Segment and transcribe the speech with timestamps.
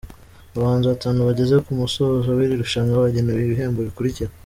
[0.55, 4.31] Abahanzi batanu bageze ku musozo w’iri rushanwa bagenewe ibihembo bikurikira;.